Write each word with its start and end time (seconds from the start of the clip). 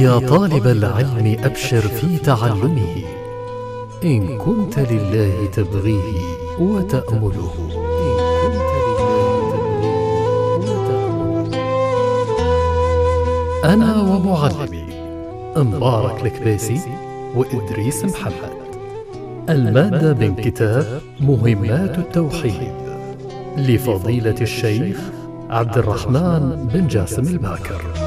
يا 0.00 0.18
طالب 0.18 0.66
العلم 0.66 1.36
أبشر 1.44 1.80
في 1.80 2.18
تعلمه. 2.18 3.04
إن 4.04 4.38
كنت 4.38 4.78
لله 4.78 5.46
تبغيه 5.52 6.20
وتأمله. 6.60 7.54
أنا 13.64 14.02
ومعلمي. 14.02 14.84
مبارك 15.56 16.26
الكباسي 16.26 16.80
وإدريس 17.36 18.04
محمد. 18.04 18.60
المادة 19.48 20.14
من 20.14 20.34
كتاب 20.34 21.00
مهمات 21.20 21.98
التوحيد. 21.98 22.72
لفضيلة 23.56 24.40
الشيخ 24.40 24.98
عبد 25.50 25.78
الرحمن 25.78 26.68
بن 26.72 26.86
جاسم 26.86 27.22
الباكر. 27.22 27.99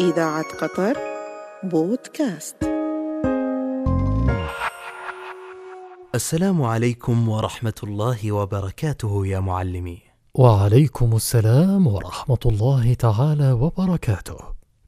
إذاعة 0.00 0.44
قطر 0.60 0.96
بودكاست 1.62 2.56
السلام 6.14 6.62
عليكم 6.62 7.28
ورحمة 7.28 7.74
الله 7.82 8.32
وبركاته 8.32 9.26
يا 9.26 9.40
معلمي. 9.40 9.98
وعليكم 10.34 11.16
السلام 11.16 11.86
ورحمة 11.86 12.38
الله 12.46 12.94
تعالى 12.94 13.52
وبركاته 13.52 14.38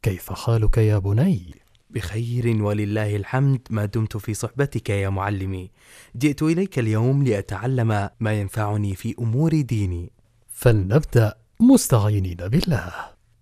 كيف 0.03 0.33
حالك 0.33 0.79
يا 0.79 0.99
بني؟ 0.99 1.55
بخير 1.91 2.63
ولله 2.63 3.17
الحمد 3.17 3.61
ما 3.71 3.85
دمت 3.85 4.17
في 4.17 4.35
صحبتك 4.35 4.91
يا 4.91 5.09
معلمي. 5.09 5.71
جئت 6.17 6.43
إليك 6.43 6.79
اليوم 6.79 7.25
لأتعلم 7.25 8.09
ما 8.21 8.41
ينفعني 8.41 8.95
في 8.95 9.15
أمور 9.19 9.61
ديني. 9.61 10.13
فلنبدأ 10.49 11.35
مستعينين 11.61 12.37
بالله 12.37 12.93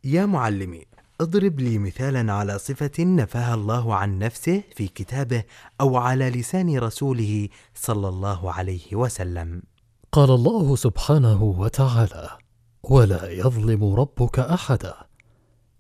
يا 0.05 0.27
معلمي، 0.27 0.85
أضرب 1.21 1.61
لي 1.61 1.79
مثالا 1.79 2.33
على 2.33 2.59
صفة 2.59 3.05
نفاها 3.05 3.55
الله 3.55 3.95
عن 3.95 4.19
نفسه 4.19 4.63
في 4.77 4.89
كتابه 4.89 5.45
أو 5.81 5.97
على 5.97 6.31
لسان 6.31 6.79
رسوله 6.79 7.49
صلى 7.75 8.09
الله 8.09 8.53
عليه 8.53 8.97
وسلم. 8.97 9.63
قال 10.13 10.31
الله 10.31 10.77
سبحانه 10.77 11.43
وتعالى 11.43 12.29
ولا 12.83 13.31
يظلم 13.31 13.95
ربك 13.95 14.39
أحدا 14.39 14.95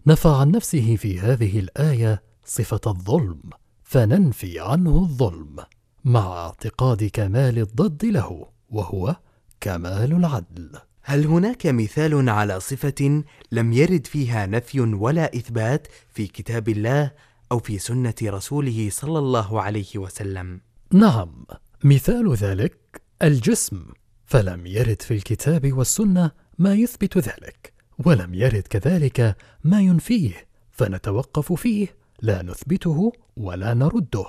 نفى 0.06 0.28
عن 0.28 0.50
نفسه 0.50 0.96
في 0.96 1.20
هذه 1.20 1.58
الآية 1.58 2.22
صفة 2.44 2.80
الظلم 2.86 3.40
فننفي 3.82 4.60
عنه 4.60 4.96
الظلم 4.96 5.56
مع 6.04 6.46
اعتقاد 6.46 7.04
كمال 7.04 7.58
الضد 7.58 8.04
له 8.04 8.46
وهو 8.70 9.16
كمال 9.60 10.12
العدل 10.12 10.78
هل 11.02 11.26
هناك 11.26 11.66
مثال 11.66 12.28
على 12.28 12.60
صفة 12.60 13.22
لم 13.52 13.72
يرد 13.72 14.06
فيها 14.06 14.46
نفي 14.46 14.80
ولا 14.80 15.36
إثبات 15.36 15.88
في 16.14 16.26
كتاب 16.26 16.68
الله 16.68 17.12
أو 17.52 17.58
في 17.58 17.78
سنة 17.78 18.14
رسوله 18.22 18.88
صلى 18.90 19.18
الله 19.18 19.62
عليه 19.62 19.96
وسلم؟ 19.96 20.60
نعم 20.92 21.44
مثال 21.84 22.34
ذلك 22.34 23.02
الجسم. 23.22 23.86
فلم 24.26 24.66
يرد 24.66 25.02
في 25.02 25.14
الكتاب 25.14 25.72
والسنة 25.72 26.30
ما 26.58 26.74
يثبت 26.74 27.18
ذلك 27.18 27.72
ولم 28.04 28.34
يرد 28.34 28.62
كذلك 28.62 29.36
ما 29.64 29.80
ينفيه 29.80 30.48
فنتوقف 30.70 31.52
فيه 31.52 31.96
لا 32.22 32.42
نثبته 32.42 33.12
ولا 33.36 33.74
نرده. 33.74 34.26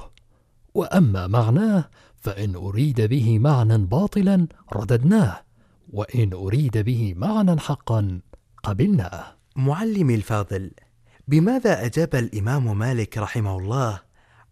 وأما 0.73 1.28
معناه 1.28 1.89
فإن 2.17 2.56
أريد 2.56 3.02
به 3.02 3.39
معنى 3.39 3.78
باطلا 3.78 4.48
رددناه. 4.73 5.48
وإن 5.89 6.33
أريد 6.33 6.77
به 6.77 7.14
معنى 7.17 7.60
حقا 7.60 8.22
قبلناه 8.64 9.23
معلمي 9.55 10.16
الفاضل، 10.16 10.72
بماذا 11.27 11.86
أجاب 11.86 12.16
الإمام 12.16 12.77
مالك 12.77 13.17
رحمه 13.17 13.58
الله 13.58 14.00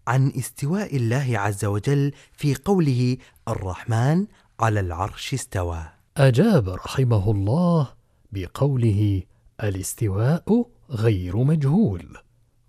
عن 0.08 0.32
استواء 0.38 0.96
الله 0.96 1.40
عز 1.40 1.66
وجل 1.66 2.12
في 2.34 2.56
قوله 2.56 3.18
الرحمن 3.48 4.28
على 4.60 4.80
العرش 4.80 5.34
استوى؟ 5.34 5.86
أجاب 6.18 6.70
رحمه 6.70 7.32
الله 7.32 7.88
بقوله 8.32 9.24
الاستواء 9.64 10.70
غير 10.90 11.38
مجهول 11.38 12.18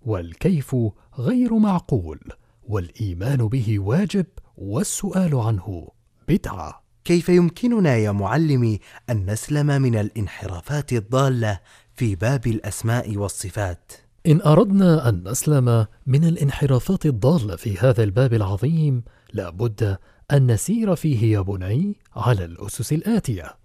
والكيف 0.01 0.75
غير 1.17 1.57
معقول 1.57 2.19
والإيمان 2.63 3.37
به 3.37 3.79
واجب 3.79 4.25
والسؤال 4.57 5.35
عنه 5.35 5.87
بدعة 6.27 6.83
كيف 7.09 7.29
يمكننا 7.29 7.95
يا 7.95 8.11
معلمي 8.11 8.79
أن 9.09 9.31
نسلم 9.31 9.81
من 9.81 9.95
الانحرافات 9.99 10.93
الضالة 10.93 11.59
في 11.95 12.15
باب 12.15 12.47
الأسماء 12.47 13.17
والصفات؟ 13.17 13.91
إن 14.27 14.41
أردنا 14.41 15.09
أن 15.09 15.23
نسلم 15.27 15.85
من 16.07 16.23
الانحرافات 16.23 17.05
الضالة 17.05 17.55
في 17.55 17.77
هذا 17.77 18.03
الباب 18.03 18.33
العظيم 18.33 19.03
لا 19.33 19.49
بد 19.49 19.97
أن 20.31 20.51
نسير 20.51 20.95
فيه 20.95 21.33
يا 21.33 21.41
بني 21.41 21.95
على 22.15 22.45
الأسس 22.45 22.93
الآتية. 22.93 23.55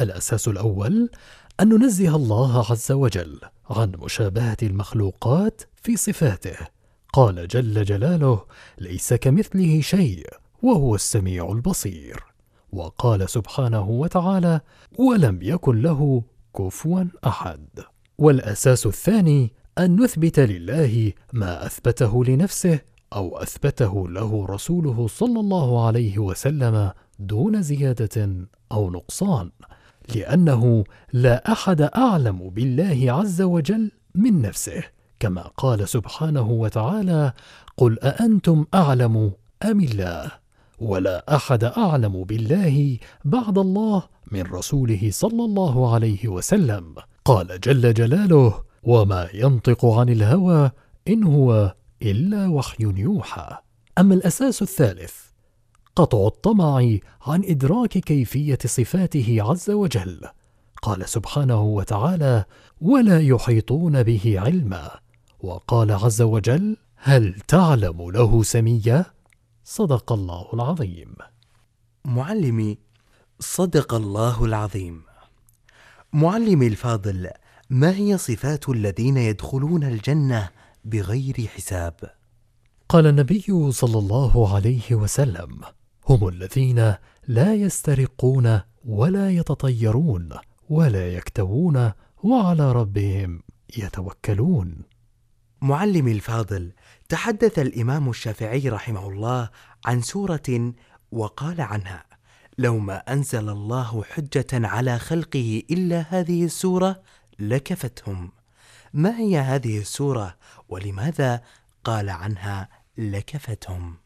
الأساس 0.00 0.48
الأول 0.48 1.10
أن 1.60 1.68
ننزه 1.68 2.16
الله 2.16 2.70
عز 2.70 2.92
وجل 2.92 3.40
عن 3.70 3.92
مشابهة 3.98 4.56
المخلوقات 4.62 5.62
في 5.82 5.96
صفاته. 5.96 6.56
قال 7.12 7.48
جل 7.48 7.84
جلاله 7.84 8.44
ليس 8.78 9.14
كمثله 9.14 9.80
شيء 9.80 10.26
وهو 10.62 10.94
السميع 10.94 11.52
البصير. 11.52 12.33
وقال 12.74 13.30
سبحانه 13.30 13.88
وتعالى 13.88 14.60
ولم 14.98 15.38
يكن 15.42 15.82
له 15.82 16.22
كفوا 16.58 17.04
أحد. 17.26 17.68
والأساس 18.18 18.86
الثاني 18.86 19.52
أن 19.78 20.02
نثبت 20.02 20.40
لله 20.40 21.12
ما 21.32 21.66
أثبته 21.66 22.24
لنفسه 22.24 22.80
أو 23.12 23.38
أثبته 23.38 24.08
له 24.08 24.46
رسوله 24.46 25.06
صلى 25.06 25.40
الله 25.40 25.86
عليه 25.86 26.18
وسلم 26.18 26.92
دون 27.18 27.62
زيادة 27.62 28.46
أو 28.72 28.90
نقصان 28.90 29.50
لأنه 30.14 30.84
لا 31.12 31.52
أحد 31.52 31.80
أعلم 31.80 32.50
بالله 32.50 33.12
عز 33.12 33.42
وجل 33.42 33.90
من 34.14 34.42
نفسه. 34.42 34.82
كما 35.20 35.42
قال 35.42 35.88
سبحانه 35.88 36.50
وتعالى 36.50 37.32
قل 37.76 37.98
أأنتم 37.98 38.66
أعلم 38.74 39.32
أم 39.64 39.80
الله؟ 39.80 40.43
ولا 40.78 41.36
أحد 41.36 41.64
أعلم 41.64 42.24
بالله 42.24 42.98
بعد 43.24 43.58
الله 43.58 44.02
من 44.32 44.42
رسوله 44.42 45.08
صلى 45.12 45.44
الله 45.44 45.94
عليه 45.94 46.28
وسلم. 46.28 46.94
قال 47.24 47.60
جل 47.60 47.94
جلاله 47.94 48.64
وما 48.82 49.28
ينطق 49.34 49.84
عن 49.84 50.08
الهوى 50.08 50.70
إن 51.08 51.24
هو 51.24 51.74
إلا 52.02 52.48
وحي 52.48 52.84
يوحى. 52.96 53.56
أما 53.98 54.14
الأساس 54.14 54.62
الثالث 54.62 55.14
قطع 55.96 56.26
الطمع 56.26 56.76
عن 57.26 57.44
إدراك 57.44 57.88
كيفية 57.88 58.58
صفاته 58.66 59.36
عز 59.40 59.70
وجل. 59.70 60.20
قال 60.82 61.08
سبحانه 61.08 61.62
وتعالى 61.62 62.44
ولا 62.80 63.20
يحيطون 63.20 64.02
به 64.02 64.34
علما. 64.36 64.90
وقال 65.40 65.92
عز 65.92 66.22
وجل 66.22 66.76
هل 66.96 67.34
تعلم 67.48 68.10
له 68.10 68.42
سميا؟ 68.42 69.04
صدق 69.66 70.12
الله 70.12 70.46
العظيم. 70.54 71.14
معلمي 72.04 72.78
صدق 73.40 73.94
الله 73.94 74.44
العظيم. 74.44 75.02
معلمي 76.12 76.66
الفاضل 76.66 77.30
ما 77.70 77.96
هي 77.96 78.18
صفات 78.18 78.68
الذين 78.68 79.16
يدخلون 79.16 79.84
الجنة 79.84 80.50
بغير 80.84 81.34
حساب؟ 81.46 81.94
قال 82.88 83.06
النبي 83.06 83.72
صلى 83.72 83.98
الله 83.98 84.54
عليه 84.54 84.94
وسلم 84.94 85.60
هم 86.08 86.28
الذين 86.28 86.94
لا 87.28 87.54
يسترقون 87.54 88.60
ولا 88.84 89.30
يتطيرون 89.30 90.30
ولا 90.70 91.14
يكتوون 91.14 91.92
وعلى 92.22 92.72
ربهم 92.72 93.42
يتوكلون. 93.78 94.93
معلمي 95.64 96.12
الفاضل 96.12 96.72
تحدث 97.08 97.58
الإمام 97.58 98.10
الشافعي 98.10 98.68
رحمه 98.68 99.08
الله 99.08 99.50
عن 99.84 100.02
سورة 100.02 100.72
وقال 101.12 101.60
عنها 101.60 102.04
لو 102.58 102.78
ما 102.78 102.96
أنزل 102.96 103.48
الله 103.48 104.02
حجة 104.02 104.46
على 104.52 104.98
خلقه 104.98 105.62
إلا 105.70 106.00
هذه 106.08 106.44
السورة 106.44 107.02
لكفتهم. 107.38 108.32
ما 108.92 109.18
هي 109.18 109.38
هذه 109.38 109.78
السورة 109.78 110.36
ولماذا 110.68 111.40
قال 111.84 112.10
عنها 112.10 112.68
لكفتهم؟ 112.98 113.96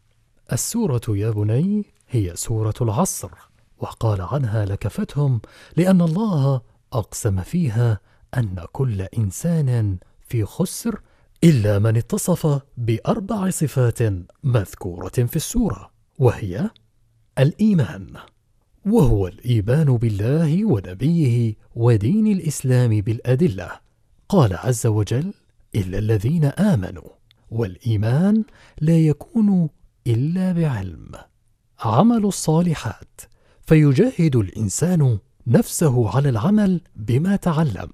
السورة 0.52 1.02
يا 1.08 1.30
بني 1.30 1.84
هي 2.08 2.36
سورة 2.36 2.74
العصر 2.80 3.30
وقال 3.78 4.20
عنها 4.20 4.64
لكفتهم 4.64 5.40
لأن 5.76 6.00
الله 6.00 6.60
أقسم 6.92 7.42
فيها 7.42 8.00
أن 8.36 8.64
كل 8.72 9.02
إنسان 9.02 9.98
في 10.20 10.44
خسر 10.44 11.00
إلا 11.44 11.78
من 11.78 11.96
اتصف 11.96 12.60
بأربع 12.76 13.50
صفات 13.50 13.98
مذكورة 14.44 15.08
في 15.08 15.36
السورة 15.36 15.90
وهي 16.18 16.70
الإيمان 17.38 18.06
وهو 18.86 19.26
الإيمان 19.26 19.96
بالله 19.96 20.64
ونبيه 20.64 21.54
ودين 21.74 22.26
الإسلام 22.26 23.00
بالأدلة. 23.00 23.70
قال 24.28 24.54
عز 24.56 24.86
وجل 24.86 25.34
إلا 25.74 25.98
الذين 25.98 26.44
آمنوا 26.44 27.08
والإيمان 27.50 28.44
لا 28.80 28.98
يكون 28.98 29.68
إلا 30.06 30.52
بعلم 30.52 31.12
عمل 31.80 32.24
الصالحات 32.24 33.20
فيجاهد 33.62 34.36
الإنسان 34.36 35.18
نفسه 35.46 36.16
على 36.16 36.28
العمل 36.28 36.80
بما 36.96 37.36
تعلم 37.36 37.88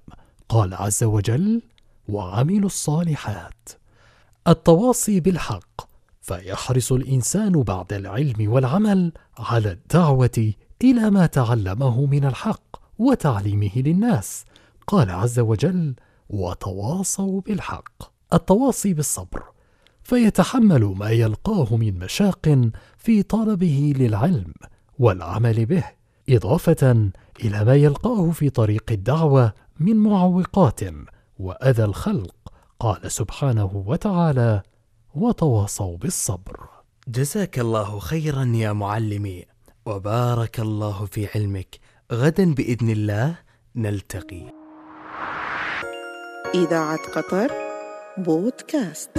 قال 0.49 0.73
عز 0.73 1.03
وجل 1.03 1.61
وعملوا 2.09 2.65
الصالحات. 2.65 3.69
التواصي 4.47 5.19
بالحق 5.19 5.81
فيحرص 6.21 6.91
الإنسان 6.91 7.51
بعد 7.51 7.93
العلم 7.93 8.51
والعمل 8.51 9.11
على 9.37 9.71
الدعوة 9.71 10.53
إلى 10.83 11.09
ما 11.09 11.25
تعلمه 11.25 12.05
من 12.05 12.25
الحق 12.25 12.75
وتعليمه 12.99 13.71
للناس. 13.75 14.45
قال 14.87 15.11
عز 15.11 15.39
وجل 15.39 15.95
وتواصوا 16.29 17.41
بالحق. 17.41 18.15
التواصي 18.33 18.93
بالصبر 18.93 19.43
فيتحمل 20.03 20.83
ما 20.85 21.09
يلقاه 21.09 21.75
من 21.75 21.99
مشاق 21.99 22.69
في 22.97 23.23
طلبه 23.23 23.93
للعلم 23.97 24.53
والعمل 24.99 25.65
به 25.65 25.83
إضافة 26.29 27.09
إلى 27.43 27.65
ما 27.65 27.75
يلقاه 27.75 28.31
في 28.31 28.49
طريق 28.49 28.83
الدعوة 28.91 29.53
من 29.79 29.95
معوقات 29.95 30.79
وأذى 31.39 31.83
الخلق 31.83 32.35
قال 32.79 33.11
سبحانه 33.11 33.83
وتعالى 33.87 34.61
وتواصوا 35.15 35.97
بالصبر. 35.97 36.69
جزاك 37.07 37.59
الله 37.59 37.99
خيرا 37.99 38.51
يا 38.55 38.73
معلمي 38.73 39.45
وبارك 39.85 40.59
الله 40.59 41.05
في 41.05 41.27
علمك. 41.35 41.79
غدا 42.11 42.53
بإذن 42.53 42.89
الله 42.89 43.35
نلتقي. 43.75 44.43
إذاعة 46.55 46.99
قطر 47.15 47.51
بودكاست. 48.17 49.09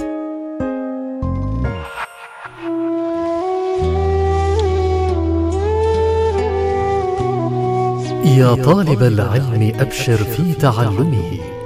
يا 8.25 8.63
طالب 8.63 9.03
العلم 9.03 9.71
أبشر 9.79 10.17
في 10.17 10.53
تعلمه. 10.53 11.56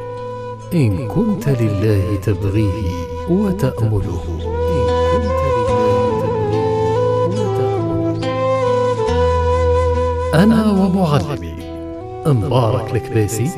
إن 0.74 1.08
كنت 1.08 1.50
لله 1.50 2.16
تبغيه 2.16 2.92
وتأمله. 3.30 4.24
أنا 10.34 10.72
ومعلمي. 10.72 11.56
مبارك 12.26 12.96
الكباسي 12.96 13.50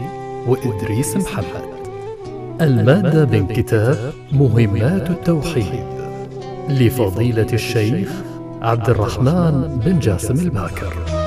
وإدريس 0.47 1.17
محمد. 1.17 1.73
المادة 2.61 3.25
من 3.25 3.47
كتاب 3.47 4.13
مهمات 4.31 5.09
التوحيد. 5.09 5.85
لفضيلة 6.69 7.53
الشيخ 7.53 8.09
عبد 8.61 8.89
الرحمن 8.89 9.81
بن 9.85 9.99
جاسم 9.99 10.33
الباكر. 10.33 11.22